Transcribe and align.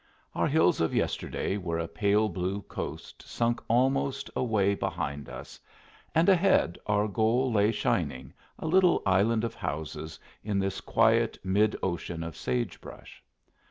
Our 0.33 0.47
hills 0.47 0.81
of 0.81 0.95
yesterday 0.95 1.57
were 1.57 1.77
a 1.77 1.87
pale 1.87 2.27
blue 2.27 2.63
coast 2.63 3.21
sunk 3.21 3.61
almost 3.67 4.31
away 4.35 4.73
behind 4.73 5.29
us, 5.29 5.59
and 6.15 6.27
ahead 6.27 6.79
our 6.87 7.07
goal 7.07 7.51
lay 7.53 7.71
shining, 7.71 8.33
a 8.57 8.65
little 8.65 9.03
island 9.05 9.43
of 9.43 9.53
houses 9.53 10.19
in 10.43 10.57
this 10.57 10.81
quiet 10.81 11.37
mid 11.43 11.75
ocean 11.83 12.23
of 12.23 12.35
sage 12.35 12.81
brush. 12.81 13.21